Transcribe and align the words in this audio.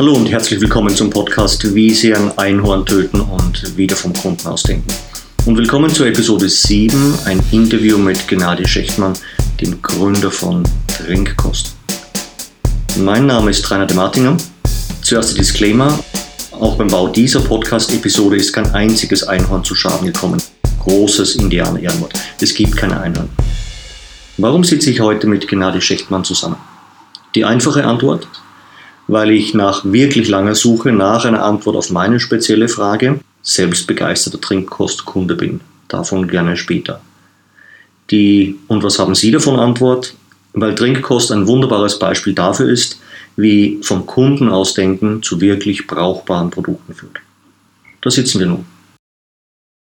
Hallo 0.00 0.14
und 0.14 0.30
herzlich 0.30 0.58
willkommen 0.62 0.96
zum 0.96 1.10
Podcast 1.10 1.74
Wie 1.74 1.90
Sie 1.90 2.14
ein 2.14 2.32
Einhorn 2.38 2.86
töten 2.86 3.20
und 3.20 3.76
wieder 3.76 3.94
vom 3.94 4.14
Kunden 4.14 4.46
ausdenken. 4.46 4.90
Und 5.44 5.58
willkommen 5.58 5.92
zur 5.92 6.06
Episode 6.06 6.48
7, 6.48 7.18
ein 7.26 7.38
Interview 7.50 7.98
mit 7.98 8.26
Gennady 8.26 8.66
Schechtmann, 8.66 9.12
dem 9.60 9.82
Gründer 9.82 10.30
von 10.30 10.62
Trinkkost. 10.86 11.76
Mein 12.96 13.26
Name 13.26 13.50
ist 13.50 13.70
Rainer 13.70 13.84
de 13.84 13.94
Martinger. 13.94 14.38
Zuerst 15.02 15.32
der 15.32 15.40
Disclaimer. 15.40 16.02
Auch 16.52 16.78
beim 16.78 16.88
Bau 16.88 17.08
dieser 17.08 17.40
Podcast-Episode 17.40 18.36
ist 18.36 18.54
kein 18.54 18.72
einziges 18.72 19.24
Einhorn 19.24 19.64
zu 19.64 19.74
Schaden 19.74 20.06
gekommen. 20.06 20.42
Großes 20.82 21.34
Indianer-Ehrenwort. 21.34 22.14
Es 22.40 22.54
gibt 22.54 22.74
keine 22.74 22.98
Einhorn. 22.98 23.28
Warum 24.38 24.64
sitze 24.64 24.92
ich 24.92 25.00
heute 25.00 25.26
mit 25.26 25.46
Gennady 25.46 25.82
Schechtmann 25.82 26.24
zusammen? 26.24 26.56
Die 27.34 27.44
einfache 27.44 27.84
Antwort, 27.84 28.26
weil 29.10 29.32
ich 29.32 29.54
nach 29.54 29.82
wirklich 29.84 30.28
langer 30.28 30.54
Suche 30.54 30.92
nach 30.92 31.24
einer 31.24 31.42
Antwort 31.42 31.74
auf 31.74 31.90
meine 31.90 32.20
spezielle 32.20 32.68
Frage 32.68 33.18
selbst 33.42 33.88
begeisterter 33.88 34.40
Trinkkostkunde 34.40 35.34
bin. 35.34 35.60
Davon 35.88 36.28
gerne 36.28 36.56
später. 36.56 37.00
Die 38.12 38.56
Und 38.68 38.84
was 38.84 39.00
haben 39.00 39.16
Sie 39.16 39.32
davon 39.32 39.58
Antwort? 39.58 40.14
Weil 40.52 40.76
Trinkkost 40.76 41.32
ein 41.32 41.48
wunderbares 41.48 41.98
Beispiel 41.98 42.34
dafür 42.34 42.68
ist, 42.68 43.00
wie 43.36 43.80
vom 43.82 44.06
Kunden 44.06 44.48
ausdenken 44.48 45.22
zu 45.24 45.40
wirklich 45.40 45.88
brauchbaren 45.88 46.50
Produkten 46.50 46.94
führt. 46.94 47.18
Da 48.02 48.10
sitzen 48.10 48.38
wir 48.38 48.46
nun. 48.46 48.64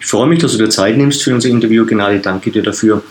Ich 0.02 0.08
freue 0.08 0.28
mich, 0.28 0.40
dass 0.40 0.54
du 0.54 0.60
dir 0.60 0.70
Zeit 0.70 0.96
nimmst 0.96 1.24
für 1.24 1.34
unser 1.34 1.50
Interview. 1.50 1.86
Gennady, 1.86 2.22
danke 2.22 2.52
dir 2.52 2.64
dafür. 2.64 3.04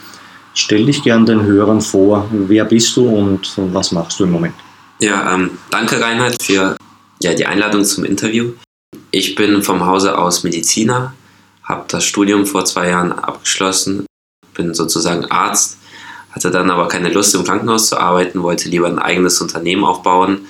Stell 0.55 0.87
dich 0.87 1.03
gern 1.03 1.27
den 1.27 1.43
Hörern 1.43 1.83
vor. 1.83 2.29
Wer 2.33 2.65
bist 2.65 2.97
du 2.97 3.09
und 3.09 3.53
was 3.57 3.93
machst 3.93 4.19
du 4.21 4.25
im 4.25 4.31
Moment? 4.31 4.55
Ja, 5.01 5.33
ähm, 5.33 5.59
danke 5.71 6.01
Reinhard 6.01 6.43
für 6.43 6.77
ja, 7.23 7.35
die 7.35 7.47
Einladung 7.47 7.85
zum 7.85 8.05
Interview. 8.05 8.55
Ich 9.13 9.37
bin 9.37 9.63
vom 9.63 9.87
Hause 9.87 10.19
aus 10.19 10.43
Mediziner, 10.43 11.15
habe 11.63 11.85
das 11.87 12.05
Studium 12.05 12.47
vor 12.47 12.65
zwei 12.65 12.89
Jahren 12.89 13.13
abgeschlossen, 13.13 14.07
bin 14.55 14.75
sozusagen 14.75 15.25
Arzt, 15.27 15.79
hatte 16.33 16.51
dann 16.51 16.71
aber 16.71 16.89
keine 16.89 17.11
Lust 17.11 17.33
im 17.37 17.45
Krankenhaus 17.45 17.89
zu 17.89 17.97
arbeiten, 17.97 18.43
wollte 18.43 18.69
lieber 18.69 18.89
ein 18.89 18.99
eigenes 18.99 19.41
Unternehmen 19.41 19.85
aufbauen 19.85 20.47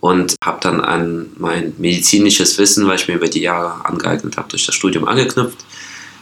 und 0.00 0.34
habe 0.44 0.58
dann 0.60 0.80
an 0.80 1.30
mein 1.36 1.74
medizinisches 1.78 2.58
Wissen, 2.58 2.88
was 2.88 3.02
ich 3.02 3.08
mir 3.08 3.14
über 3.14 3.28
die 3.28 3.42
Jahre 3.42 3.84
angeeignet 3.84 4.36
habe, 4.36 4.48
durch 4.48 4.66
das 4.66 4.74
Studium 4.74 5.06
angeknüpft. 5.06 5.64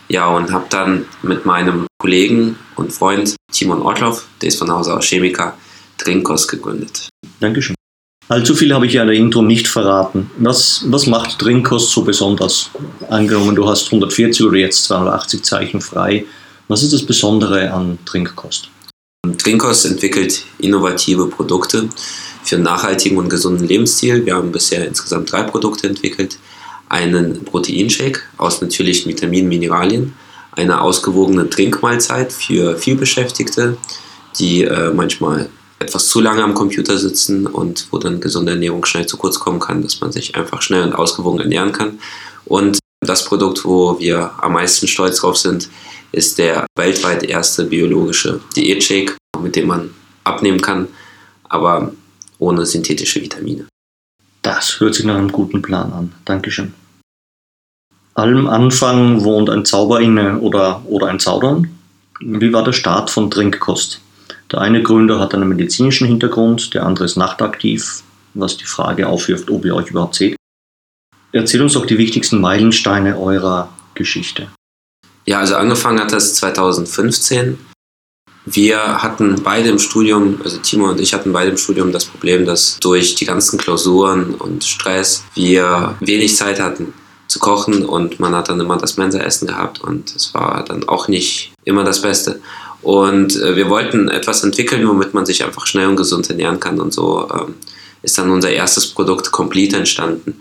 Ja, 0.08 0.26
und 0.26 0.52
habe 0.52 0.66
dann 0.68 1.06
mit 1.22 1.46
meinem 1.46 1.86
Kollegen 1.98 2.58
und 2.76 2.92
Freund 2.92 3.34
Timon 3.50 3.80
Ortloff, 3.80 4.26
der 4.42 4.48
ist 4.48 4.58
von 4.58 4.70
Hause 4.70 4.94
aus 4.94 5.06
Chemiker, 5.06 5.56
Trinkkost 5.98 6.48
gegründet. 6.48 7.08
Dankeschön. 7.40 7.74
Allzu 8.28 8.54
viel 8.54 8.72
habe 8.72 8.86
ich 8.86 8.94
ja 8.94 9.02
in 9.02 9.08
der 9.08 9.16
Intro 9.16 9.42
nicht 9.42 9.68
verraten. 9.68 10.30
Was, 10.38 10.84
was 10.86 11.06
macht 11.06 11.38
Trinkkost 11.38 11.90
so 11.90 12.02
besonders? 12.02 12.70
Angenommen, 13.10 13.54
du 13.54 13.68
hast 13.68 13.86
140 13.86 14.46
oder 14.46 14.56
jetzt 14.56 14.84
280 14.84 15.42
Zeichen 15.42 15.80
frei. 15.80 16.24
Was 16.68 16.82
ist 16.82 16.92
das 16.92 17.04
Besondere 17.04 17.70
an 17.72 17.98
Trinkkost? 18.06 18.70
Trinkkost 19.38 19.86
entwickelt 19.86 20.44
innovative 20.58 21.26
Produkte 21.26 21.88
für 22.42 22.56
einen 22.56 22.64
nachhaltigen 22.64 23.18
und 23.18 23.28
gesunden 23.28 23.66
Lebensstil. 23.66 24.24
Wir 24.24 24.34
haben 24.34 24.52
bisher 24.52 24.86
insgesamt 24.86 25.30
drei 25.30 25.42
Produkte 25.42 25.88
entwickelt. 25.88 26.38
Einen 26.88 27.44
Proteinshake 27.44 28.22
aus 28.36 28.60
natürlichen 28.60 29.10
Vitaminen, 29.10 29.48
Mineralien, 29.48 30.14
eine 30.52 30.80
ausgewogene 30.80 31.50
Trinkmahlzeit 31.50 32.32
für 32.32 32.76
vielbeschäftigte, 32.76 33.76
die 34.38 34.64
äh, 34.64 34.92
manchmal 34.92 35.48
etwas 35.82 36.08
zu 36.08 36.20
lange 36.20 36.42
am 36.42 36.54
Computer 36.54 36.96
sitzen 36.96 37.46
und 37.46 37.86
wo 37.90 37.98
dann 37.98 38.20
gesunde 38.20 38.52
Ernährung 38.52 38.84
schnell 38.84 39.06
zu 39.06 39.16
kurz 39.16 39.38
kommen 39.38 39.60
kann, 39.60 39.82
dass 39.82 40.00
man 40.00 40.12
sich 40.12 40.34
einfach 40.36 40.62
schnell 40.62 40.82
und 40.82 40.94
ausgewogen 40.94 41.40
ernähren 41.40 41.72
kann. 41.72 41.98
Und 42.44 42.78
das 43.00 43.24
Produkt, 43.24 43.64
wo 43.64 43.98
wir 43.98 44.32
am 44.38 44.52
meisten 44.52 44.86
stolz 44.86 45.20
drauf 45.20 45.36
sind, 45.36 45.68
ist 46.12 46.38
der 46.38 46.66
weltweit 46.76 47.24
erste 47.24 47.64
biologische 47.64 48.40
Diätshake, 48.54 49.16
mit 49.40 49.56
dem 49.56 49.66
man 49.66 49.90
abnehmen 50.24 50.60
kann, 50.60 50.88
aber 51.48 51.92
ohne 52.38 52.64
synthetische 52.64 53.20
Vitamine. 53.20 53.66
Das 54.42 54.80
hört 54.80 54.94
sich 54.94 55.04
nach 55.04 55.16
einem 55.16 55.32
guten 55.32 55.62
Plan 55.62 55.92
an. 55.92 56.12
Dankeschön. 56.24 56.74
Allem 58.14 58.46
Anfang 58.46 59.24
wohnt 59.24 59.48
ein 59.48 59.64
Zauber 59.64 60.00
inne 60.00 60.38
oder, 60.38 60.82
oder 60.86 61.06
ein 61.06 61.18
Zaudern. 61.18 61.70
Wie 62.20 62.52
war 62.52 62.62
der 62.62 62.72
Start 62.72 63.10
von 63.10 63.30
Trinkkost? 63.30 64.00
Der 64.52 64.60
eine 64.60 64.82
Gründer 64.82 65.18
hat 65.18 65.34
einen 65.34 65.48
medizinischen 65.48 66.06
Hintergrund, 66.06 66.74
der 66.74 66.84
andere 66.84 67.06
ist 67.06 67.16
nachtaktiv, 67.16 68.02
was 68.34 68.58
die 68.58 68.66
Frage 68.66 69.08
aufwirft, 69.08 69.50
ob 69.50 69.64
ihr 69.64 69.74
euch 69.74 69.88
überhaupt 69.88 70.14
seht. 70.14 70.36
Erzählt 71.32 71.62
uns 71.62 71.72
doch 71.72 71.86
die 71.86 71.96
wichtigsten 71.96 72.38
Meilensteine 72.38 73.18
eurer 73.18 73.70
Geschichte. 73.94 74.48
Ja, 75.24 75.38
also 75.38 75.56
angefangen 75.56 76.00
hat 76.00 76.12
das 76.12 76.34
2015. 76.34 77.58
Wir 78.44 79.02
hatten 79.02 79.40
beide 79.42 79.70
im 79.70 79.78
Studium, 79.78 80.40
also 80.44 80.58
Timo 80.58 80.90
und 80.90 81.00
ich 81.00 81.14
hatten 81.14 81.32
beide 81.32 81.50
im 81.50 81.56
Studium 81.56 81.92
das 81.92 82.04
Problem, 82.04 82.44
dass 82.44 82.78
durch 82.80 83.14
die 83.14 83.24
ganzen 83.24 83.58
Klausuren 83.58 84.34
und 84.34 84.64
Stress 84.64 85.24
wir 85.34 85.94
wenig 86.00 86.36
Zeit 86.36 86.60
hatten 86.60 86.92
zu 87.28 87.38
kochen 87.38 87.86
und 87.86 88.20
man 88.20 88.34
hat 88.34 88.48
dann 88.48 88.60
immer 88.60 88.76
das 88.76 88.98
Mensaessen 88.98 89.48
gehabt 89.48 89.80
und 89.80 90.14
es 90.14 90.34
war 90.34 90.64
dann 90.64 90.86
auch 90.88 91.08
nicht 91.08 91.52
immer 91.64 91.84
das 91.84 92.02
Beste. 92.02 92.40
Und 92.82 93.36
äh, 93.36 93.56
wir 93.56 93.68
wollten 93.68 94.08
etwas 94.08 94.42
entwickeln, 94.42 94.86
womit 94.88 95.14
man 95.14 95.24
sich 95.24 95.44
einfach 95.44 95.66
schnell 95.66 95.86
und 95.86 95.96
gesund 95.96 96.28
ernähren 96.28 96.60
kann. 96.60 96.80
Und 96.80 96.92
so 96.92 97.28
ähm, 97.32 97.54
ist 98.02 98.18
dann 98.18 98.30
unser 98.30 98.50
erstes 98.50 98.88
Produkt 98.88 99.30
Complete 99.30 99.76
entstanden. 99.76 100.40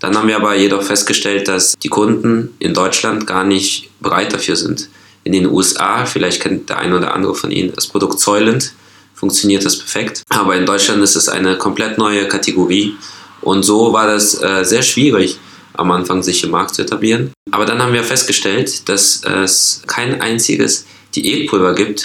Dann 0.00 0.16
haben 0.16 0.28
wir 0.28 0.36
aber 0.36 0.54
jedoch 0.54 0.82
festgestellt, 0.82 1.48
dass 1.48 1.74
die 1.82 1.88
Kunden 1.88 2.54
in 2.58 2.74
Deutschland 2.74 3.26
gar 3.26 3.44
nicht 3.44 3.90
bereit 4.00 4.32
dafür 4.32 4.56
sind. 4.56 4.88
In 5.24 5.32
den 5.32 5.46
USA, 5.46 6.06
vielleicht 6.06 6.42
kennt 6.42 6.68
der 6.68 6.78
eine 6.78 6.96
oder 6.96 7.14
andere 7.14 7.34
von 7.34 7.50
Ihnen 7.50 7.72
das 7.74 7.86
Produkt 7.86 8.20
Soylent, 8.20 8.72
funktioniert 9.14 9.64
das 9.64 9.78
perfekt. 9.78 10.22
Aber 10.28 10.54
in 10.56 10.66
Deutschland 10.66 11.02
ist 11.02 11.16
es 11.16 11.28
eine 11.28 11.56
komplett 11.56 11.98
neue 11.98 12.28
Kategorie. 12.28 12.94
Und 13.40 13.62
so 13.62 13.92
war 13.92 14.06
das 14.06 14.40
äh, 14.42 14.64
sehr 14.64 14.82
schwierig, 14.82 15.38
am 15.72 15.90
Anfang 15.90 16.22
sich 16.22 16.44
im 16.44 16.50
Markt 16.50 16.74
zu 16.74 16.82
etablieren. 16.82 17.32
Aber 17.50 17.64
dann 17.64 17.80
haben 17.82 17.92
wir 17.92 18.04
festgestellt, 18.04 18.88
dass 18.88 19.22
es 19.24 19.82
kein 19.86 20.20
einziges 20.20 20.86
Diätpulver 21.14 21.74
gibt, 21.74 22.04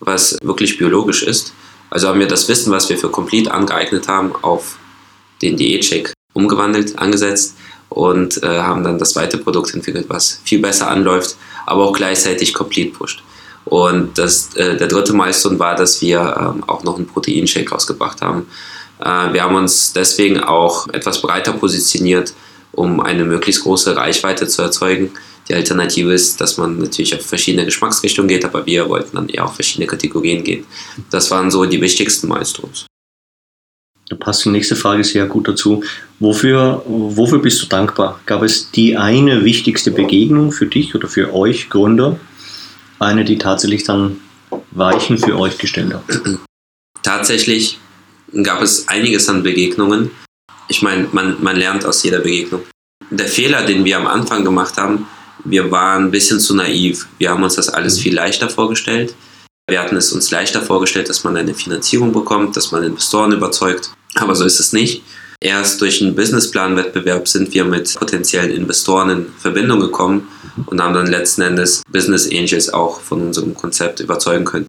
was 0.00 0.38
wirklich 0.42 0.78
biologisch 0.78 1.22
ist. 1.22 1.52
Also 1.90 2.08
haben 2.08 2.20
wir 2.20 2.28
das 2.28 2.48
Wissen, 2.48 2.72
was 2.72 2.88
wir 2.88 2.98
für 2.98 3.10
Complete 3.10 3.52
angeeignet 3.52 4.08
haben, 4.08 4.32
auf 4.42 4.78
den 5.42 5.56
Diätshake 5.56 6.12
umgewandelt, 6.32 6.98
angesetzt 6.98 7.56
und 7.88 8.42
äh, 8.42 8.60
haben 8.60 8.84
dann 8.84 8.98
das 8.98 9.12
zweite 9.12 9.38
Produkt 9.38 9.74
entwickelt, 9.74 10.06
was 10.08 10.40
viel 10.44 10.60
besser 10.60 10.88
anläuft, 10.88 11.36
aber 11.66 11.84
auch 11.84 11.92
gleichzeitig 11.92 12.54
Complete 12.54 12.92
pusht. 12.92 13.22
Und 13.64 14.16
das, 14.16 14.54
äh, 14.54 14.76
der 14.76 14.86
dritte 14.86 15.12
Milestone 15.12 15.58
war, 15.58 15.74
dass 15.74 16.00
wir 16.00 16.20
ähm, 16.38 16.64
auch 16.66 16.82
noch 16.84 16.96
einen 16.96 17.06
Proteinshake 17.06 17.70
rausgebracht 17.70 18.22
haben. 18.22 18.46
Äh, 19.00 19.32
wir 19.32 19.42
haben 19.42 19.56
uns 19.56 19.92
deswegen 19.92 20.40
auch 20.40 20.88
etwas 20.88 21.20
breiter 21.20 21.52
positioniert, 21.52 22.32
um 22.72 23.00
eine 23.00 23.24
möglichst 23.24 23.62
große 23.64 23.96
Reichweite 23.96 24.46
zu 24.46 24.62
erzeugen 24.62 25.10
die 25.50 25.56
Alternative 25.56 26.12
ist, 26.12 26.40
dass 26.40 26.58
man 26.58 26.78
natürlich 26.78 27.12
auf 27.14 27.26
verschiedene 27.26 27.64
Geschmacksrichtungen 27.64 28.28
geht, 28.28 28.44
aber 28.44 28.64
wir 28.66 28.88
wollten 28.88 29.16
dann 29.16 29.28
eher 29.28 29.44
auf 29.44 29.56
verschiedene 29.56 29.88
Kategorien 29.88 30.44
gehen. 30.44 30.64
Das 31.10 31.30
waren 31.32 31.50
so 31.50 31.64
die 31.64 31.80
wichtigsten 31.80 32.28
Milestones. 32.28 32.86
Da 34.08 34.16
passt 34.16 34.44
die 34.44 34.50
nächste 34.50 34.76
Frage 34.76 35.02
sehr 35.02 35.26
gut 35.26 35.48
dazu. 35.48 35.82
Wofür, 36.20 36.84
wofür 36.86 37.40
bist 37.40 37.60
du 37.62 37.66
dankbar? 37.66 38.20
Gab 38.26 38.42
es 38.42 38.70
die 38.70 38.96
eine 38.96 39.44
wichtigste 39.44 39.90
Begegnung 39.90 40.52
für 40.52 40.66
dich 40.66 40.94
oder 40.94 41.08
für 41.08 41.34
euch 41.34 41.68
Gründer? 41.68 42.18
Eine, 43.00 43.24
die 43.24 43.38
tatsächlich 43.38 43.82
dann 43.82 44.18
Weichen 44.70 45.18
für 45.18 45.36
euch 45.36 45.58
gestellt 45.58 45.94
hat? 45.94 46.02
Tatsächlich 47.02 47.78
gab 48.44 48.62
es 48.62 48.86
einiges 48.86 49.28
an 49.28 49.42
Begegnungen. 49.42 50.10
Ich 50.68 50.82
meine, 50.82 51.08
man, 51.10 51.42
man 51.42 51.56
lernt 51.56 51.84
aus 51.84 52.04
jeder 52.04 52.20
Begegnung. 52.20 52.62
Der 53.10 53.26
Fehler, 53.26 53.66
den 53.66 53.84
wir 53.84 53.96
am 53.96 54.06
Anfang 54.06 54.44
gemacht 54.44 54.76
haben, 54.76 55.06
wir 55.44 55.70
waren 55.70 56.04
ein 56.04 56.10
bisschen 56.10 56.40
zu 56.40 56.54
naiv. 56.54 57.06
Wir 57.18 57.30
haben 57.30 57.42
uns 57.42 57.56
das 57.56 57.68
alles 57.68 57.98
mhm. 57.98 58.02
viel 58.02 58.14
leichter 58.14 58.48
vorgestellt. 58.48 59.14
Wir 59.68 59.80
hatten 59.80 59.96
es 59.96 60.12
uns 60.12 60.30
leichter 60.30 60.62
vorgestellt, 60.62 61.08
dass 61.08 61.22
man 61.24 61.36
eine 61.36 61.54
Finanzierung 61.54 62.12
bekommt, 62.12 62.56
dass 62.56 62.72
man 62.72 62.82
Investoren 62.82 63.32
überzeugt. 63.32 63.92
Aber 64.16 64.34
so 64.34 64.44
ist 64.44 64.58
es 64.58 64.72
nicht. 64.72 65.02
Erst 65.42 65.80
durch 65.80 66.02
einen 66.02 66.14
Businessplan-Wettbewerb 66.14 67.26
sind 67.26 67.54
wir 67.54 67.64
mit 67.64 67.94
potenziellen 67.94 68.50
Investoren 68.50 69.10
in 69.10 69.26
Verbindung 69.38 69.80
gekommen 69.80 70.28
und 70.66 70.82
haben 70.82 70.92
dann 70.92 71.06
letzten 71.06 71.42
Endes 71.42 71.82
Business 71.90 72.28
Angels 72.30 72.74
auch 72.74 73.00
von 73.00 73.22
unserem 73.22 73.54
Konzept 73.54 74.00
überzeugen 74.00 74.44
können. 74.44 74.66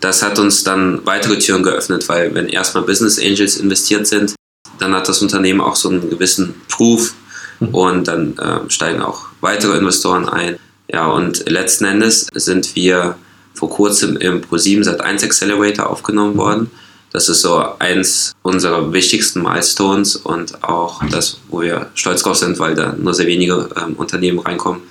Das 0.00 0.22
hat 0.22 0.38
uns 0.38 0.62
dann 0.62 1.04
weitere 1.06 1.38
Türen 1.38 1.62
geöffnet, 1.62 2.08
weil 2.08 2.34
wenn 2.34 2.48
erstmal 2.48 2.84
Business 2.84 3.18
Angels 3.18 3.56
investiert 3.56 4.06
sind, 4.06 4.34
dann 4.78 4.94
hat 4.94 5.08
das 5.08 5.22
Unternehmen 5.22 5.60
auch 5.60 5.74
so 5.74 5.88
einen 5.88 6.08
gewissen 6.10 6.54
Proof. 6.68 7.14
und 7.72 8.08
dann 8.08 8.36
äh, 8.38 8.70
steigen 8.70 9.02
auch 9.02 9.26
weitere 9.40 9.78
Investoren 9.78 10.28
ein. 10.28 10.58
Ja, 10.90 11.06
und 11.06 11.48
letzten 11.48 11.84
Endes 11.84 12.28
sind 12.32 12.74
wir 12.74 13.16
vor 13.54 13.68
kurzem 13.68 14.16
im 14.16 14.40
Pro7 14.40 14.84
Sat1 14.84 15.24
Accelerator 15.24 15.90
aufgenommen 15.90 16.36
worden. 16.36 16.70
Das 17.10 17.28
ist 17.28 17.40
so 17.40 17.64
eins 17.78 18.32
unserer 18.42 18.92
wichtigsten 18.92 19.42
Milestones 19.42 20.16
und 20.16 20.62
auch 20.62 21.02
das, 21.10 21.40
wo 21.48 21.62
wir 21.62 21.90
stolz 21.94 22.22
drauf 22.22 22.36
sind, 22.36 22.58
weil 22.58 22.74
da 22.74 22.92
nur 22.92 23.14
sehr 23.14 23.26
wenige 23.26 23.68
ähm, 23.76 23.94
Unternehmen 23.94 24.38
reinkommen. 24.38 24.82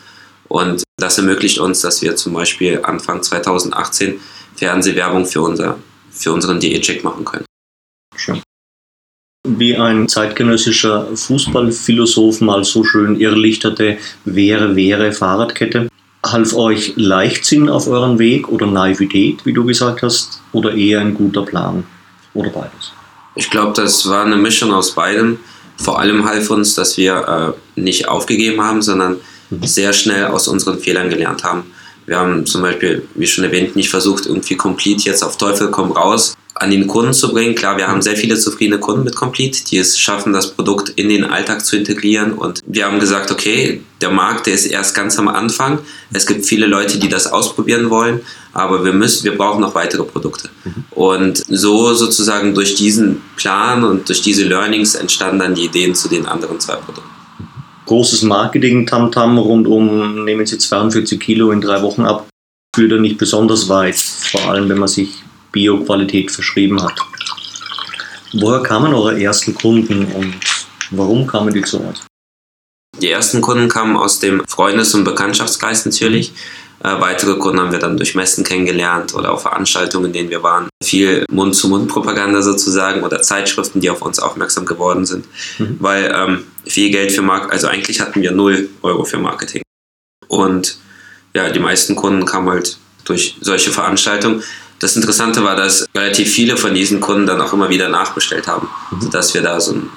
Und 0.48 0.84
das 0.98 1.18
ermöglicht 1.18 1.60
uns, 1.60 1.82
dass 1.82 2.02
wir 2.02 2.16
zum 2.16 2.34
Beispiel 2.34 2.80
Anfang 2.84 3.22
2018 3.22 4.20
Fernsehwerbung 4.56 5.26
für, 5.26 5.42
unser, 5.42 5.78
für 6.10 6.34
unseren 6.34 6.60
DE-Check 6.60 7.04
machen 7.04 7.26
können. 7.26 7.46
Schön. 8.16 8.42
Wie 9.48 9.78
ein 9.78 10.10
zeitgenössischer 10.10 11.08
Fußballphilosoph 11.16 12.42
mal 12.42 12.66
so 12.66 12.84
schön 12.84 13.18
irrlichterte, 13.18 13.98
wäre, 14.26 14.76
wäre 14.76 15.14
Fahrradkette. 15.14 15.88
Half 16.26 16.54
euch 16.54 16.94
Leichtsinn 16.98 17.70
auf 17.70 17.88
euren 17.88 18.20
Weg 18.20 18.50
oder 18.50 18.68
Naivität, 18.68 19.46
wie 19.46 19.54
du 19.54 19.64
gesagt 19.64 20.02
hast, 20.02 20.42
oder 20.52 20.74
eher 20.74 21.00
ein 21.00 21.14
guter 21.14 21.44
Plan 21.44 21.86
oder 22.34 22.50
beides? 22.50 22.92
Ich 23.36 23.50
glaube, 23.50 23.74
das 23.74 24.10
war 24.10 24.26
eine 24.26 24.36
Mischung 24.36 24.74
aus 24.74 24.94
beidem. 24.94 25.40
Vor 25.78 26.00
allem 26.00 26.26
half 26.26 26.50
uns, 26.50 26.76
dass 26.76 26.98
wir 26.98 27.56
äh, 27.78 27.80
nicht 27.80 28.10
aufgegeben 28.10 28.62
haben, 28.62 28.82
sondern 28.82 29.18
mhm. 29.50 29.64
sehr 29.64 29.94
schnell 29.94 30.26
aus 30.26 30.50
unseren 30.50 30.80
Fehlern 30.80 31.10
gelernt 31.10 31.46
haben. 31.46 31.72
Wir 32.08 32.18
haben 32.18 32.46
zum 32.46 32.62
Beispiel, 32.62 33.08
wie 33.16 33.28
schon 33.28 33.44
erwähnt, 33.44 33.76
nicht 33.76 33.90
versucht, 33.90 34.26
irgendwie 34.26 34.56
Complete 34.56 35.04
jetzt 35.04 35.24
auf 35.24 35.38
Teufel 35.38 35.70
komm 35.70 35.92
raus 35.92 36.36
an 36.60 36.72
den 36.72 36.88
Kunden 36.88 37.14
zu 37.14 37.32
bringen. 37.32 37.54
Klar, 37.54 37.78
wir 37.78 37.88
haben 37.88 38.02
sehr 38.02 38.16
viele 38.16 38.36
zufriedene 38.38 38.80
Kunden 38.80 39.04
mit 39.04 39.16
Complete, 39.16 39.64
die 39.66 39.78
es 39.78 40.00
schaffen, 40.00 40.34
das 40.34 40.52
Produkt 40.54 40.90
in 40.90 41.10
den 41.10 41.24
Alltag 41.24 41.66
zu 41.66 41.78
integrieren. 41.78 42.34
Und 42.34 42.62
wir 42.66 42.86
haben 42.86 43.00
gesagt, 43.00 43.30
okay, 43.32 43.82
der 44.02 44.10
Markt, 44.10 44.48
der 44.48 44.54
ist 44.54 44.66
erst 44.66 44.96
ganz 44.96 45.20
am 45.20 45.28
Anfang. 45.28 45.80
Es 46.12 46.26
gibt 46.26 46.46
viele 46.46 46.66
Leute, 46.66 46.98
die 46.98 47.10
das 47.10 47.28
ausprobieren 47.28 47.90
wollen, 47.90 48.22
aber 48.54 48.84
wir 48.84 48.94
müssen, 48.94 49.24
wir 49.24 49.38
brauchen 49.38 49.62
noch 49.62 49.76
weitere 49.76 50.04
Produkte. 50.04 50.50
Mhm. 50.64 50.86
Und 50.92 51.44
so 51.48 51.94
sozusagen 51.94 52.56
durch 52.56 52.76
diesen 52.76 53.22
Plan 53.36 53.84
und 53.84 54.10
durch 54.10 54.22
diese 54.22 54.46
Learnings 54.46 54.96
entstanden 54.96 55.40
dann 55.40 55.56
die 55.56 55.66
Ideen 55.66 55.94
zu 55.94 56.08
den 56.08 56.26
anderen 56.26 56.60
zwei 56.60 56.76
Produkten. 56.76 57.17
Großes 57.88 58.24
Marketing-Tamtam 58.24 59.38
rund 59.38 59.66
um, 59.66 60.26
nehmen 60.26 60.46
Sie 60.46 60.58
42 60.58 61.20
Kilo 61.20 61.52
in 61.52 61.62
drei 61.62 61.82
Wochen 61.82 62.02
ab, 62.02 62.28
führt 62.76 62.92
er 62.92 63.00
nicht 63.00 63.18
besonders 63.18 63.70
weit, 63.70 63.96
vor 63.96 64.42
allem 64.50 64.68
wenn 64.68 64.78
man 64.78 64.90
sich 64.90 65.10
Bio-Qualität 65.54 66.30
verschrieben 66.30 66.84
hat. 66.84 67.00
Woher 68.34 68.62
kamen 68.62 68.94
eure 68.94 69.22
ersten 69.22 69.56
Kunden 69.56 70.06
und 70.06 70.36
warum 70.92 71.26
kamen 71.26 71.54
die 71.54 71.62
zu 71.62 71.80
euch? 71.80 71.98
Die 73.02 73.10
ersten 73.10 73.42
Kunden 73.42 73.70
kamen 73.70 73.96
aus 73.96 74.20
dem 74.20 74.44
Freundes- 74.48 74.94
und 74.94 75.04
Bekanntschaftskreis 75.04 75.86
natürlich. 75.86 76.34
Äh, 76.84 77.00
weitere 77.00 77.36
Kunden 77.36 77.60
haben 77.60 77.72
wir 77.72 77.80
dann 77.80 77.98
durch 77.98 78.14
Messen 78.14 78.44
kennengelernt 78.44 79.16
oder 79.16 79.32
auf 79.32 79.42
Veranstaltungen, 79.42 80.08
in 80.08 80.14
denen 80.14 80.30
wir 80.30 80.44
waren. 80.44 80.70
Viel 80.84 81.26
Mund-zu-Mund-Propaganda 81.32 82.42
sozusagen 82.44 83.04
oder 83.04 83.22
Zeitschriften, 83.22 83.82
die 83.82 83.90
auf 83.90 84.02
uns 84.02 84.20
aufmerksam 84.20 84.66
geworden 84.66 85.06
sind. 85.06 85.26
Mhm. 85.58 85.78
Weil 85.80 86.14
ähm, 86.16 86.44
viel 86.66 86.92
Geld 86.92 87.12
für 87.12 87.24
Marketing, 87.24 87.52
also 87.52 87.68
eigentlich 87.68 88.00
hatten 88.00 88.22
wir 88.22 88.32
0 88.32 88.70
Euro 88.84 89.06
für 89.06 89.18
Marketing. 89.18 89.64
Und 90.28 90.78
ja, 91.34 91.50
die 91.50 91.60
meisten 91.60 91.96
Kunden 91.96 92.26
kamen 92.26 92.50
halt 92.50 92.78
durch 93.06 93.38
solche 93.42 93.72
Veranstaltungen. 93.72 94.44
Das 94.80 94.96
Interessante 94.96 95.44
war, 95.44 95.56
dass 95.56 95.88
relativ 95.96 96.32
viele 96.32 96.58
von 96.58 96.76
diesen 96.76 97.02
Kunden 97.02 97.26
dann 97.26 97.42
auch 97.42 97.54
immer 97.54 97.70
wieder 97.70 97.90
nachbestellt 97.90 98.48
haben, 98.48 98.70
mhm. 98.92 99.02
sodass 99.02 99.34
wir 99.34 99.42
da 99.42 99.60
so 99.60 99.74
ein, 99.74 99.90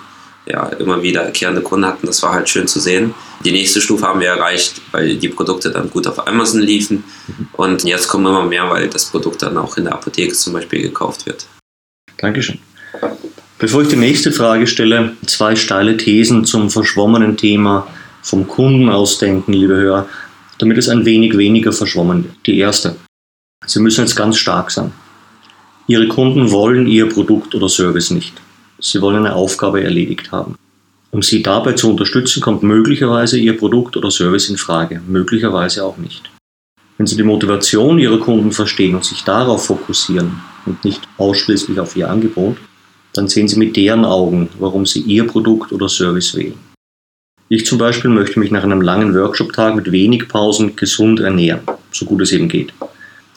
ja, 0.47 0.67
immer 0.79 1.03
wiederkehrende 1.03 1.61
Kunden 1.61 1.87
hatten. 1.87 2.07
Das 2.07 2.23
war 2.23 2.33
halt 2.33 2.49
schön 2.49 2.67
zu 2.67 2.81
sehen. 2.81 3.15
Die 3.45 3.53
nächste 3.53 3.81
Stufe 3.81 4.07
haben 4.07 4.21
wir 4.21 4.29
erreicht, 4.29 4.81
weil 4.93 5.17
die 5.17 5.29
Produkte 5.29 5.71
dann 5.71 5.91
gut 5.91 6.07
auf 6.07 6.27
Amazon 6.27 6.61
liefen. 6.61 7.05
Und 7.53 7.85
jetzt 7.85 8.09
kommen 8.09 8.27
immer 8.27 8.45
mehr, 8.45 8.69
weil 8.69 8.89
das 8.89 9.07
Produkt 9.07 9.43
dann 9.43 9.57
auch 9.57 9.77
in 9.77 9.85
der 9.85 9.95
Apotheke 9.95 10.35
zum 10.35 10.53
Beispiel 10.53 10.83
gekauft 10.83 11.27
wird. 11.27 11.47
Dankeschön. 12.19 12.59
Bevor 13.59 13.83
ich 13.83 13.89
die 13.89 13.97
nächste 13.97 14.33
Frage 14.33 14.67
stelle, 14.67 15.17
zwei 15.27 15.55
steile 15.55 15.97
Thesen 15.97 16.45
zum 16.45 16.71
verschwommenen 16.71 17.37
Thema 17.37 17.87
vom 18.23 18.49
Kunden 18.49 18.89
ausdenken, 18.89 19.53
liebe 19.53 19.77
Hörer, 19.77 20.09
damit 20.59 20.79
es 20.79 20.89
ein 20.89 21.05
wenig 21.05 21.37
weniger 21.37 21.73
verschwommen 21.73 22.25
wird. 22.25 22.35
Die 22.47 22.59
erste. 22.59 22.97
Sie 23.67 23.81
müssen 23.81 24.01
jetzt 24.03 24.17
ganz 24.17 24.39
stark 24.39 24.71
sein. 24.71 24.93
Ihre 25.87 26.09
Kunden 26.09 26.51
wollen 26.51 26.87
Ihr 26.87 27.09
Produkt 27.09 27.55
oder 27.55 27.69
Service 27.69 28.11
nicht. 28.11 28.41
Sie 28.81 29.01
wollen 29.01 29.19
eine 29.19 29.35
Aufgabe 29.35 29.83
erledigt 29.83 30.33
haben. 30.33 30.57
Um 31.11 31.23
Sie 31.23 31.43
dabei 31.43 31.73
zu 31.73 31.91
unterstützen, 31.91 32.41
kommt 32.41 32.63
möglicherweise 32.63 33.39
Ihr 33.39 33.57
Produkt 33.57 33.97
oder 33.97 34.11
Service 34.11 34.49
in 34.49 34.57
Frage, 34.57 35.01
möglicherweise 35.07 35.85
auch 35.85 35.97
nicht. 35.97 36.31
Wenn 36.97 37.07
Sie 37.07 37.17
die 37.17 37.23
Motivation 37.23 37.99
Ihrer 37.99 38.19
Kunden 38.19 38.53
verstehen 38.53 38.95
und 38.95 39.05
sich 39.05 39.25
darauf 39.25 39.67
fokussieren 39.67 40.41
und 40.67 40.85
nicht 40.85 41.03
ausschließlich 41.19 41.81
auf 41.81 41.97
Ihr 41.97 42.11
Angebot, 42.11 42.57
dann 43.13 43.29
sehen 43.29 43.49
Sie 43.49 43.59
mit 43.59 43.77
deren 43.77 44.05
Augen, 44.05 44.49
warum 44.59 44.87
Sie 44.87 45.01
Ihr 45.01 45.27
Produkt 45.27 45.73
oder 45.73 45.89
Service 45.89 46.37
wählen. 46.37 46.59
Ich 47.49 47.67
zum 47.67 47.79
Beispiel 47.79 48.11
möchte 48.11 48.39
mich 48.39 48.53
nach 48.53 48.63
einem 48.63 48.81
langen 48.81 49.15
Workshop-Tag 49.15 49.75
mit 49.75 49.91
wenig 49.91 50.29
Pausen 50.29 50.77
gesund 50.77 51.19
ernähren, 51.21 51.63
so 51.91 52.05
gut 52.07 52.23
es 52.23 52.33
eben 52.33 52.49
geht 52.49 52.73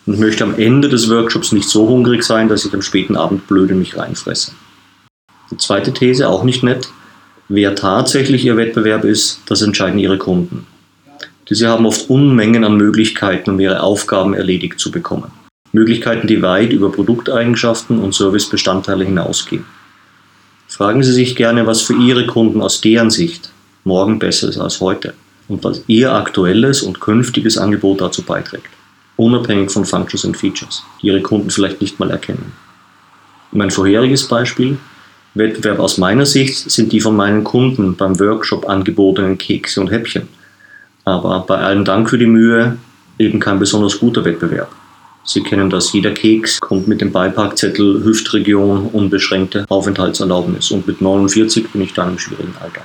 und 0.06 0.20
möchte 0.20 0.44
am 0.44 0.56
Ende 0.56 0.90
des 0.90 1.10
Workshops 1.10 1.52
nicht 1.52 1.70
so 1.70 1.88
hungrig 1.88 2.24
sein, 2.24 2.50
dass 2.50 2.66
ich 2.66 2.74
am 2.74 2.82
späten 2.82 3.16
Abend 3.16 3.48
blöd 3.48 3.72
in 3.72 3.80
mich 3.80 3.98
reinfresse. 3.98 4.52
Die 5.52 5.58
zweite 5.58 5.94
These, 5.94 6.30
auch 6.30 6.44
nicht 6.44 6.64
nett. 6.64 6.90
Wer 7.50 7.76
tatsächlich 7.76 8.46
ihr 8.46 8.58
Wettbewerb 8.58 9.04
ist, 9.04 9.42
das 9.48 9.62
entscheiden 9.62 10.00
ihre 10.00 10.18
Kunden. 10.18 10.66
Diese 11.50 11.68
haben 11.68 11.86
oft 11.86 12.10
Unmengen 12.10 12.64
an 12.64 12.78
Möglichkeiten, 12.78 13.52
um 13.52 13.60
ihre 13.60 13.84
Aufgaben 13.84 14.34
erledigt 14.34 14.80
zu 14.80 14.92
bekommen. 14.92 15.32
Möglichkeiten, 15.72 16.28
die 16.28 16.42
weit 16.42 16.72
über 16.72 16.92
Produkteigenschaften 16.92 18.00
und 18.00 18.14
Servicebestandteile 18.14 19.06
hinausgehen. 19.06 19.66
Fragen 20.68 21.04
Sie 21.04 21.12
sich 21.12 21.36
gerne, 21.36 21.68
was 21.68 21.82
für 21.82 21.96
Ihre 21.96 22.26
Kunden 22.26 22.62
aus 22.62 22.82
deren 22.82 23.10
Sicht 23.10 23.52
morgen 23.84 24.20
besser 24.20 24.50
ist 24.50 24.58
als 24.58 24.80
heute 24.82 25.14
und 25.48 25.64
was 25.64 25.84
Ihr 25.88 26.14
aktuelles 26.14 26.82
und 26.82 27.02
künftiges 27.02 27.58
Angebot 27.58 28.02
dazu 28.02 28.24
beiträgt 28.24 28.70
unabhängig 29.16 29.72
von 29.72 29.86
Functions 29.86 30.26
und 30.26 30.38
Features, 30.38 30.84
die 31.02 31.08
ihre 31.08 31.22
Kunden 31.22 31.50
vielleicht 31.50 31.82
nicht 31.82 32.00
mal 32.00 32.10
erkennen. 32.12 32.54
Mein 33.52 33.72
vorheriges 33.72 34.28
Beispiel, 34.28 34.78
Wettbewerb 35.36 35.80
aus 35.80 35.98
meiner 35.98 36.26
Sicht, 36.26 36.70
sind 36.70 36.92
die 36.92 37.02
von 37.02 37.16
meinen 37.16 37.44
Kunden 37.44 37.96
beim 37.96 38.20
Workshop 38.20 38.70
angebotenen 38.70 39.38
Kekse 39.38 39.82
und 39.82 39.92
Häppchen. 39.92 40.28
Aber 41.06 41.44
bei 41.48 41.58
allem 41.58 41.86
Dank 41.86 42.10
für 42.10 42.18
die 42.18 42.28
Mühe 42.28 42.78
eben 43.18 43.40
kein 43.40 43.60
besonders 43.60 44.00
guter 44.00 44.24
Wettbewerb. 44.26 44.70
Sie 45.26 45.42
kennen 45.42 45.70
das, 45.70 45.94
jeder 45.94 46.12
Keks 46.12 46.60
kommt 46.60 46.88
mit 46.88 47.02
dem 47.02 47.12
Beipackzettel 47.12 48.04
Hüftregion 48.04 48.88
unbeschränkte 48.88 49.66
Aufenthaltserlaubnis 49.70 50.70
und 50.72 50.86
mit 50.86 51.02
49 51.02 51.72
bin 51.72 51.82
ich 51.82 51.94
dann 51.94 52.10
im 52.10 52.20
schwierigen 52.20 52.54
Alter. 52.62 52.82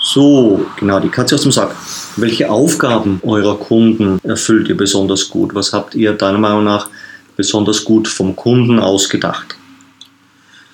So, 0.00 0.64
genau, 0.78 1.00
die 1.00 1.08
Katze 1.08 1.34
aus 1.34 1.42
dem 1.42 1.52
Sack. 1.52 1.74
Welche 2.16 2.50
Aufgaben 2.50 3.20
eurer 3.24 3.56
Kunden 3.56 4.20
erfüllt 4.22 4.68
ihr 4.68 4.76
besonders 4.76 5.28
gut? 5.28 5.54
Was 5.54 5.72
habt 5.72 5.94
ihr 5.94 6.12
deiner 6.12 6.38
Meinung 6.38 6.64
nach 6.64 6.88
besonders 7.36 7.84
gut 7.84 8.06
vom 8.06 8.36
Kunden 8.36 8.78
ausgedacht? 8.78 9.57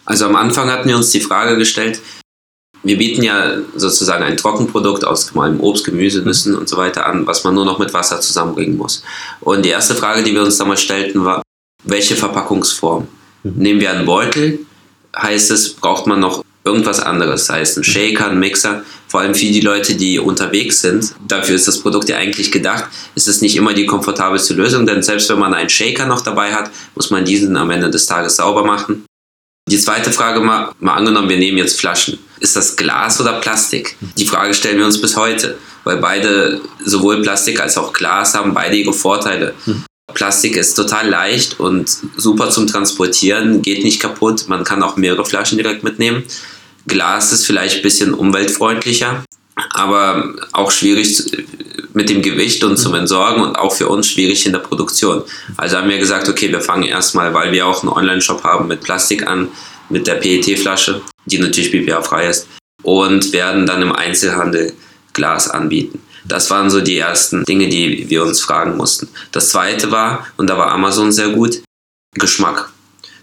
Also 0.05 0.27
am 0.27 0.37
Anfang 0.37 0.71
hatten 0.71 0.89
wir 0.89 0.97
uns 0.97 1.11
die 1.11 1.21
Frage 1.21 1.57
gestellt, 1.57 2.01
wir 2.85 2.99
bieten 2.99 3.23
ja 3.23 3.57
sozusagen 3.75 4.23
ein 4.23 4.37
Trockenprodukt 4.37 5.05
aus 5.05 5.29
gemaltem 5.29 5.61
Obst, 5.61 5.85
Gemüse, 5.85 6.21
Nüssen 6.21 6.55
und 6.55 6.69
so 6.69 6.77
weiter 6.77 7.07
an, 7.07 7.27
was 7.27 7.43
man 7.43 7.55
nur 7.55 7.65
noch 7.65 7.79
mit 7.79 7.95
Wasser 7.95 8.21
zusammenbringen 8.21 8.77
muss. 8.77 9.03
Und 9.41 9.65
die 9.65 9.71
erste 9.71 9.95
Frage, 9.95 10.23
die 10.23 10.35
wir 10.35 10.43
uns 10.43 10.59
damals 10.59 10.83
stellten, 10.83 11.25
war, 11.25 11.43
welche 11.85 12.15
Verpackungsform? 12.15 13.09
Mhm. 13.43 13.53
Nehmen 13.57 13.81
wir 13.81 13.91
einen 13.91 14.05
Beutel, 14.05 14.61
heißt 15.17 15.51
es, 15.51 15.73
braucht 15.75 16.07
man 16.07 16.21
noch 16.21 16.45
irgendwas 16.65 17.01
anderes, 17.01 17.47
sei 17.47 17.61
es 17.61 17.77
ein 17.77 17.85
Shaker, 17.85 18.29
ein 18.29 18.39
Mixer, 18.39 18.83
vor 19.09 19.21
allem 19.21 19.35
für 19.35 19.47
die 19.47 19.61
Leute, 19.61 19.95
die 19.95 20.19
unterwegs 20.19 20.81
sind. 20.81 21.15
Dafür 21.27 21.57
ist 21.57 21.69
das 21.69 21.79
Produkt 21.79 22.09
ja 22.09 22.17
eigentlich 22.17 22.51
gedacht. 22.51 22.85
Es 23.15 23.29
ist 23.29 23.43
nicht 23.43 23.57
immer 23.57 23.75
die 23.75 23.87
komfortabelste 23.87 24.55
Lösung, 24.55 24.87
denn 24.87 25.03
selbst 25.03 25.29
wenn 25.31 25.39
man 25.39 25.55
einen 25.55 25.69
Shaker 25.69 26.07
noch 26.07 26.23
dabei 26.23 26.55
hat, 26.55 26.71
muss 26.95 27.11
man 27.11 27.25
diesen 27.25 27.57
am 27.57 27.71
Ende 27.71 27.91
des 27.91 28.07
Tages 28.07 28.37
sauber 28.37 28.65
machen. 28.65 29.05
Die 29.67 29.79
zweite 29.79 30.13
Frage 30.13 30.41
mal, 30.41 30.73
mal 30.79 30.95
angenommen, 30.95 31.31
wir 31.31 31.39
nehmen 31.39 31.57
jetzt 31.57 31.81
Flaschen. 31.81 32.19
Ist 32.39 32.55
das 32.55 32.77
Glas 32.77 33.19
oder 33.19 33.41
Plastik? 33.41 33.97
Die 34.19 34.27
Frage 34.27 34.53
stellen 34.53 34.77
wir 34.77 34.85
uns 34.85 35.01
bis 35.01 35.17
heute, 35.17 35.57
weil 35.85 35.97
beide, 35.97 36.61
sowohl 36.85 37.23
Plastik 37.23 37.61
als 37.61 37.79
auch 37.79 37.95
Glas, 37.95 38.35
haben 38.35 38.53
beide 38.53 38.77
ihre 38.77 38.93
Vorteile. 38.93 39.55
Plastik 40.13 40.57
ist 40.57 40.75
total 40.75 41.09
leicht 41.09 41.61
und 41.61 41.91
super 42.19 42.51
zum 42.51 42.67
Transportieren, 42.67 43.63
geht 43.63 43.85
nicht 43.85 44.01
kaputt. 44.01 44.49
Man 44.49 44.65
kann 44.65 44.83
auch 44.83 44.97
mehrere 44.97 45.25
Flaschen 45.25 45.57
direkt 45.57 45.83
mitnehmen. 45.83 46.25
Glas 46.87 47.33
ist 47.33 47.47
vielleicht 47.47 47.77
ein 47.77 47.83
bisschen 47.83 48.13
umweltfreundlicher, 48.13 49.25
aber 49.71 50.35
auch 50.53 50.71
schwierig 50.71 51.25
mit 51.95 52.11
dem 52.11 52.21
Gewicht 52.21 52.63
und 52.65 52.77
zum 52.77 52.93
mhm. 52.93 52.99
Entsorgen 52.99 53.43
und 53.43 53.57
auch 53.57 53.75
für 53.75 53.89
uns 53.89 54.09
schwierig 54.09 54.45
in 54.45 54.53
der 54.53 54.59
Produktion. 54.59 55.23
Also 55.57 55.79
haben 55.79 55.89
wir 55.89 55.99
gesagt, 55.99 56.29
okay, 56.29 56.51
wir 56.51 56.61
fangen 56.61 56.83
erstmal, 56.83 57.33
weil 57.33 57.53
wir 57.53 57.67
auch 57.67 57.83
einen 57.83 57.93
Online-Shop 57.93 58.45
haben, 58.45 58.69
mit 58.69 58.83
Plastik 58.83 59.27
an, 59.27 59.49
mit 59.89 60.07
der 60.07 60.17
PET-Flasche, 60.17 61.01
die 61.25 61.39
natürlich 61.39 61.71
BPA-frei 61.71 62.29
ist, 62.29 62.49
und 62.83 63.33
werden 63.33 63.65
dann 63.65 63.81
im 63.81 63.93
Einzelhandel 63.93 64.75
Glas 65.13 65.49
anbieten. 65.49 66.03
Das 66.27 66.51
waren 66.51 66.71
so 66.71 66.81
die 66.81 66.99
ersten 66.99 67.45
Dinge, 67.45 67.69
die 67.69 68.09
wir 68.11 68.25
uns 68.25 68.41
fragen 68.41 68.77
mussten. 68.77 69.09
Das 69.31 69.51
zweite 69.51 69.91
war, 69.91 70.27
und 70.37 70.49
da 70.49 70.59
war 70.59 70.73
Amazon 70.73 71.13
sehr 71.13 71.29
gut, 71.29 71.63
Geschmack. 72.15 72.71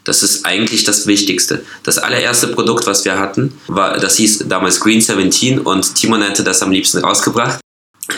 Das 0.04 0.24
ist 0.24 0.46
eigentlich 0.46 0.84
das 0.84 1.06
Wichtigste. 1.08 1.64
Das 1.84 1.98
allererste 1.98 2.48
Produkt, 2.48 2.88
was 2.88 3.06
wir 3.06 3.20
hatten, 3.20 3.54
war, 3.68 3.98
das 3.98 4.18
hieß 4.18 4.46
damals 4.48 4.80
Green 4.80 5.02
17 5.02 5.60
und 5.60 5.96
Timo 5.96 6.18
nannte 6.18 6.44
das 6.44 6.62
am 6.62 6.72
liebsten 6.72 7.00
rausgebracht. 7.00 7.60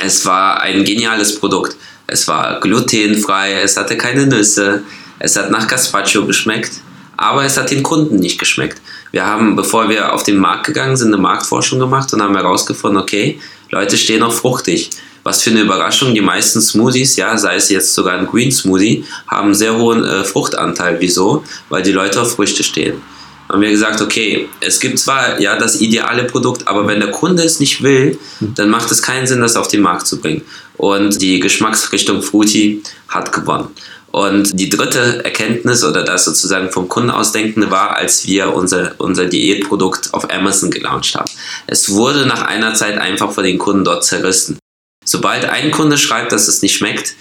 Es 0.03 0.25
war 0.25 0.62
ein 0.62 0.83
geniales 0.83 1.39
Produkt. 1.39 1.75
Es 2.07 2.27
war 2.27 2.59
glutenfrei, 2.59 3.62
es 3.62 3.77
hatte 3.77 3.97
keine 3.97 4.27
Nüsse, 4.27 4.83
es 5.19 5.35
hat 5.35 5.51
nach 5.51 5.67
Gazpacho 5.67 6.25
geschmeckt, 6.25 6.71
aber 7.17 7.45
es 7.45 7.57
hat 7.57 7.71
den 7.71 7.81
Kunden 7.83 8.17
nicht 8.17 8.39
geschmeckt. 8.39 8.81
Wir 9.12 9.25
haben, 9.25 9.55
bevor 9.55 9.89
wir 9.89 10.13
auf 10.13 10.23
den 10.23 10.38
Markt 10.38 10.65
gegangen 10.65 10.97
sind, 10.97 11.13
eine 11.13 11.21
Marktforschung 11.21 11.79
gemacht 11.79 12.13
und 12.13 12.21
haben 12.21 12.35
herausgefunden, 12.35 13.01
okay, 13.01 13.39
Leute 13.69 13.97
stehen 13.97 14.23
auf 14.23 14.38
fruchtig. 14.39 14.89
Was 15.23 15.41
für 15.41 15.51
eine 15.51 15.62
Überraschung, 15.62 16.13
die 16.13 16.21
meisten 16.21 16.62
Smoothies, 16.62 17.15
ja, 17.15 17.38
sei 17.38 17.55
es 17.55 17.69
jetzt 17.69 17.93
sogar 17.93 18.17
ein 18.17 18.27
Green 18.27 18.51
Smoothie, 18.51 19.05
haben 19.27 19.45
einen 19.45 19.55
sehr 19.55 19.77
hohen 19.77 20.03
äh, 20.03 20.25
Fruchtanteil. 20.25 20.97
Wieso? 21.00 21.45
Weil 21.69 21.81
die 21.81 21.93
Leute 21.93 22.21
auf 22.21 22.35
Früchte 22.35 22.62
stehen. 22.63 23.01
Haben 23.53 23.62
wir 23.62 23.69
gesagt, 23.69 24.01
okay, 24.01 24.50
es 24.62 24.79
gibt 24.79 24.98
zwar 24.98 25.39
ja 25.39 25.55
das 25.55 25.79
ideale 25.79 26.24
Produkt, 26.24 26.67
aber 26.67 26.88
wenn 26.88 27.00
der 27.00 27.12
Kunde 27.12 27.43
es 27.43 27.60
nicht 27.60 27.83
will, 27.83 28.17
dann 28.39 28.72
macht 28.72 28.89
es 28.89 29.03
keinen 29.03 29.27
Sinn, 29.27 29.41
das 29.41 29.55
auf 29.55 29.67
den 29.67 29.81
Markt 29.81 30.07
zu 30.07 30.19
bringen. 30.19 30.41
Und 30.75 31.22
die 31.22 31.39
Geschmacksrichtung 31.39 32.24
Fruity 32.24 32.81
hat 33.07 33.31
gewonnen. 33.31 33.67
Und 34.10 34.60
die 34.60 34.69
dritte 34.69 35.24
Erkenntnis 35.24 35.83
oder 35.83 36.01
das 36.01 36.25
sozusagen 36.25 36.72
vom 36.72 36.89
Kunden 36.89 37.12
ausdenkende 37.12 37.69
war, 37.69 37.95
als 37.95 38.25
wir 38.25 38.55
unser, 38.55 38.95
unser 38.98 39.27
Diätprodukt 39.27 40.15
auf 40.15 40.31
Amazon 40.31 40.72
gelauncht 40.72 41.13
haben. 41.13 41.29
Es 41.67 41.91
wurde 41.91 42.25
nach 42.25 42.41
einer 42.41 42.74
Zeit 42.74 42.98
einfach 42.98 43.31
von 43.33 43.43
den 43.43 43.60
Kunden 43.60 43.83
dort 43.83 44.03
zerrissen. 44.03 44.57
Sobald 45.05 45.45
ein 45.45 45.69
Kunde 45.69 46.00
schreibt, 46.00 46.31
dass 46.31 46.48
es 46.48 46.63
nicht 46.63 46.75
schmeckt, 46.75 47.13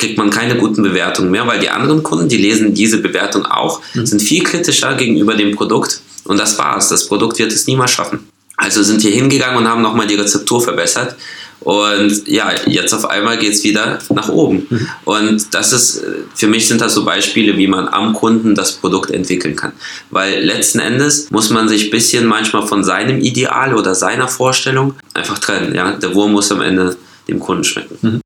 kriegt 0.00 0.18
man 0.18 0.30
keine 0.30 0.56
guten 0.56 0.82
Bewertungen 0.82 1.30
mehr, 1.30 1.46
weil 1.46 1.60
die 1.60 1.68
anderen 1.68 2.02
Kunden, 2.02 2.28
die 2.28 2.38
lesen 2.38 2.74
diese 2.74 2.98
Bewertung 2.98 3.46
auch, 3.46 3.80
mhm. 3.94 4.06
sind 4.06 4.22
viel 4.22 4.42
kritischer 4.42 4.94
gegenüber 4.94 5.34
dem 5.34 5.54
Produkt 5.54 6.00
und 6.24 6.38
das 6.38 6.58
war's. 6.58 6.88
Das 6.88 7.06
Produkt 7.06 7.38
wird 7.38 7.52
es 7.52 7.66
niemals 7.66 7.92
schaffen. 7.92 8.28
Also 8.56 8.82
sind 8.82 9.02
wir 9.02 9.10
hingegangen 9.10 9.56
und 9.56 9.68
haben 9.68 9.80
nochmal 9.80 10.06
die 10.06 10.16
Rezeptur 10.16 10.60
verbessert. 10.60 11.16
Und 11.60 12.26
ja, 12.26 12.52
jetzt 12.66 12.92
auf 12.94 13.08
einmal 13.08 13.38
geht 13.38 13.52
es 13.52 13.64
wieder 13.64 13.98
nach 14.10 14.28
oben. 14.28 14.66
Mhm. 14.68 14.88
Und 15.04 15.54
das 15.54 15.72
ist, 15.72 16.02
für 16.34 16.46
mich 16.46 16.68
sind 16.68 16.80
das 16.80 16.94
so 16.94 17.04
Beispiele, 17.04 17.56
wie 17.56 17.66
man 17.66 17.88
am 17.88 18.14
Kunden 18.14 18.54
das 18.54 18.72
Produkt 18.72 19.10
entwickeln 19.10 19.56
kann. 19.56 19.72
Weil 20.10 20.42
letzten 20.42 20.78
Endes 20.78 21.30
muss 21.30 21.50
man 21.50 21.68
sich 21.68 21.86
ein 21.86 21.90
bisschen 21.90 22.26
manchmal 22.26 22.66
von 22.66 22.82
seinem 22.82 23.20
Ideal 23.20 23.74
oder 23.74 23.94
seiner 23.94 24.28
Vorstellung 24.28 24.94
einfach 25.14 25.38
trennen. 25.38 25.74
Ja? 25.74 25.92
Der 25.92 26.14
Wurm 26.14 26.32
muss 26.32 26.50
am 26.50 26.62
Ende 26.62 26.96
dem 27.28 27.40
Kunden 27.40 27.64
schmecken. 27.64 27.98
Mhm. 28.00 28.20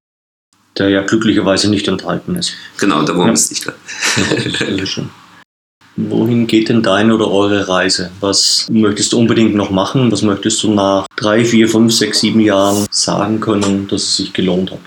Der 0.77 0.89
ja 0.89 1.03
glücklicherweise 1.03 1.71
nicht 1.71 1.87
enthalten 1.87 2.35
ist. 2.35 2.53
Genau, 2.79 3.03
der 3.03 3.17
Wurm 3.17 3.29
ja. 3.29 3.33
ist 3.33 3.51
nicht. 3.51 3.67
Ja. 3.67 5.05
Wohin 5.97 6.49
geht 6.49 6.69
denn 6.69 6.83
deine 6.83 7.15
oder 7.15 7.31
eure 7.31 7.69
Reise? 7.69 8.11
Was 8.19 8.67
möchtest 8.69 9.13
du 9.13 9.19
unbedingt 9.19 9.55
noch 9.55 9.71
machen? 9.71 10.11
Was 10.11 10.23
möchtest 10.23 10.61
du 10.65 10.75
nach 10.75 11.07
drei, 11.17 11.45
vier, 11.45 11.69
fünf, 11.69 11.93
sechs, 11.93 12.21
sieben 12.21 12.41
Jahren 12.41 12.87
sagen 12.91 13.39
können, 13.39 13.87
dass 13.87 14.03
es 14.03 14.17
sich 14.17 14.33
gelohnt 14.33 14.73
hat? 14.73 14.81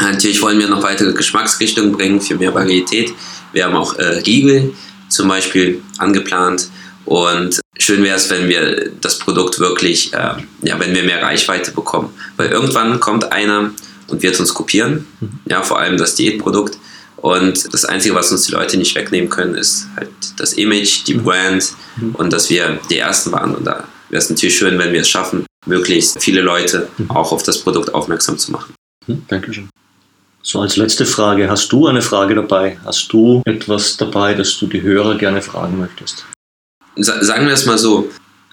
Natürlich 0.00 0.42
wollen 0.42 0.58
wir 0.58 0.68
noch 0.68 0.82
weitere 0.82 1.14
Geschmacksrichtungen 1.14 1.92
bringen 1.92 2.20
für 2.20 2.34
mehr 2.34 2.54
Varietät. 2.54 3.12
Wir 3.52 3.64
haben 3.64 3.74
auch 3.74 3.94
äh, 3.98 4.20
Riegel 4.26 4.74
zum 5.08 5.28
Beispiel 5.28 5.82
angeplant. 5.96 6.68
Und 7.06 7.60
schön 7.78 8.04
wäre 8.04 8.16
es, 8.16 8.28
wenn 8.28 8.48
wir 8.48 8.90
das 9.00 9.18
Produkt 9.18 9.58
wirklich, 9.58 10.12
äh, 10.12 10.34
ja, 10.62 10.78
wenn 10.78 10.94
wir 10.94 11.04
mehr 11.04 11.22
Reichweite 11.22 11.72
bekommen. 11.72 12.10
Weil 12.36 12.50
irgendwann 12.50 13.00
kommt 13.00 13.32
einer 13.32 13.70
und 14.08 14.22
wird 14.22 14.38
uns 14.40 14.52
kopieren. 14.54 15.06
Mhm. 15.20 15.40
Ja, 15.46 15.62
vor 15.62 15.78
allem 15.78 15.96
das 15.96 16.14
Diätprodukt. 16.14 16.78
Und 17.16 17.72
das 17.72 17.84
Einzige, 17.84 18.14
was 18.14 18.30
uns 18.30 18.44
die 18.44 18.52
Leute 18.52 18.76
nicht 18.76 18.94
wegnehmen 18.94 19.28
können, 19.28 19.54
ist 19.54 19.88
halt 19.96 20.10
das 20.36 20.52
Image, 20.52 21.06
die 21.06 21.14
mhm. 21.14 21.24
Brand 21.24 21.72
mhm. 21.96 22.14
und 22.14 22.32
dass 22.32 22.48
wir 22.48 22.78
die 22.90 22.98
Ersten 22.98 23.32
waren. 23.32 23.54
Und 23.54 23.64
da 23.64 23.84
wäre 24.08 24.22
es 24.22 24.30
natürlich 24.30 24.56
schön, 24.56 24.78
wenn 24.78 24.92
wir 24.92 25.00
es 25.00 25.08
schaffen, 25.08 25.44
möglichst 25.66 26.22
viele 26.22 26.40
Leute 26.40 26.88
auch 27.08 27.32
auf 27.32 27.42
das 27.42 27.58
Produkt 27.58 27.92
aufmerksam 27.94 28.38
zu 28.38 28.52
machen. 28.52 28.74
Dankeschön. 29.28 29.68
So, 30.42 30.60
als 30.60 30.76
letzte 30.76 31.04
Frage, 31.04 31.50
hast 31.50 31.72
du 31.72 31.88
eine 31.88 32.00
Frage 32.00 32.34
dabei? 32.34 32.78
Hast 32.84 33.12
du 33.12 33.42
etwas 33.44 33.96
dabei, 33.96 34.34
das 34.34 34.56
du 34.58 34.66
die 34.66 34.80
Hörer 34.80 35.18
gerne 35.18 35.42
fragen 35.42 35.78
möchtest? 35.78 36.24
Sagen 36.96 37.46
wir 37.46 37.52
es 37.52 37.66
mal 37.66 37.78
so, 37.78 38.08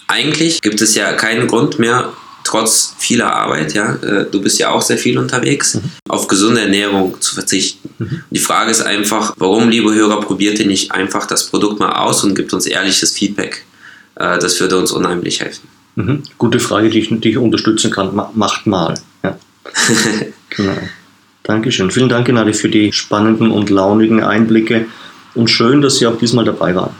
eigentlich 0.07 0.62
gibt 0.62 0.81
es 0.81 0.95
ja 0.95 1.13
keinen 1.13 1.47
Grund 1.47 1.79
mehr, 1.79 2.12
trotz 2.45 2.95
vieler 2.97 3.33
Arbeit, 3.33 3.73
ja, 3.73 3.95
äh, 3.95 4.25
du 4.31 4.41
bist 4.41 4.59
ja 4.59 4.69
auch 4.69 4.81
sehr 4.81 4.97
viel 4.97 5.17
unterwegs, 5.17 5.75
mhm. 5.75 5.91
auf 6.07 6.27
gesunde 6.27 6.61
Ernährung 6.61 7.19
zu 7.19 7.35
verzichten. 7.35 7.89
Mhm. 7.97 8.21
Die 8.29 8.39
Frage 8.39 8.71
ist 8.71 8.81
einfach, 8.81 9.33
warum, 9.37 9.69
liebe 9.69 9.93
Hörer, 9.93 10.21
probiert 10.21 10.59
ihr 10.59 10.67
nicht 10.67 10.91
einfach 10.91 11.25
das 11.25 11.47
Produkt 11.47 11.79
mal 11.79 11.91
aus 11.91 12.23
und 12.23 12.35
gibt 12.35 12.53
uns 12.53 12.65
ehrliches 12.65 13.11
Feedback? 13.11 13.65
Äh, 14.15 14.37
das 14.39 14.59
würde 14.61 14.77
uns 14.77 14.91
unheimlich 14.91 15.41
helfen. 15.41 15.67
Mhm. 15.95 16.23
Gute 16.37 16.59
Frage, 16.59 16.89
die 16.89 16.99
ich, 16.99 17.09
die 17.11 17.35
unterstützen 17.35 17.91
kann. 17.91 18.15
Macht 18.33 18.67
mal. 18.67 18.93
Ja. 19.23 19.37
genau. 20.49 20.77
Dankeschön. 21.43 21.91
Vielen 21.91 22.09
Dank, 22.09 22.27
Gnade, 22.27 22.53
für 22.53 22.69
die 22.69 22.91
spannenden 22.91 23.51
und 23.51 23.69
launigen 23.69 24.23
Einblicke 24.23 24.85
und 25.33 25.49
schön, 25.49 25.81
dass 25.81 25.97
Sie 25.97 26.07
auch 26.07 26.17
diesmal 26.17 26.45
dabei 26.45 26.75
waren. 26.75 26.95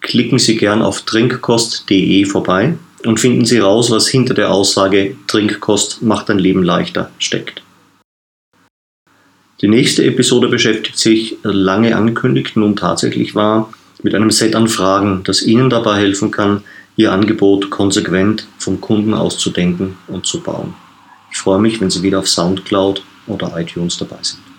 Klicken 0.00 0.38
Sie 0.38 0.56
gern 0.56 0.82
auf 0.82 1.02
trinkkost.de 1.02 2.24
vorbei 2.26 2.74
und 3.06 3.20
finden 3.20 3.44
Sie 3.44 3.58
raus, 3.58 3.90
was 3.90 4.08
hinter 4.08 4.34
der 4.34 4.50
Aussage 4.50 5.16
Trinkkost 5.26 6.02
macht 6.02 6.28
dein 6.28 6.38
Leben 6.38 6.62
leichter 6.62 7.10
steckt. 7.18 7.62
Die 9.60 9.68
nächste 9.68 10.04
Episode 10.04 10.48
beschäftigt 10.48 10.98
sich, 10.98 11.36
lange 11.42 11.96
angekündigt, 11.96 12.56
nun 12.56 12.76
tatsächlich 12.76 13.34
war, 13.34 13.72
mit 14.02 14.14
einem 14.14 14.30
Set 14.30 14.54
an 14.54 14.68
Fragen, 14.68 15.22
das 15.24 15.42
Ihnen 15.42 15.70
dabei 15.70 15.96
helfen 15.96 16.30
kann, 16.30 16.64
Ihr 16.96 17.12
Angebot 17.12 17.70
konsequent 17.70 18.46
vom 18.58 18.80
Kunden 18.80 19.14
auszudenken 19.14 19.96
und 20.06 20.26
zu 20.26 20.40
bauen. 20.40 20.74
Ich 21.32 21.38
freue 21.38 21.60
mich, 21.60 21.80
wenn 21.80 21.90
Sie 21.90 22.02
wieder 22.02 22.20
auf 22.20 22.28
Soundcloud 22.28 23.02
oder 23.26 23.58
iTunes 23.58 23.96
dabei 23.96 24.18
sind. 24.22 24.53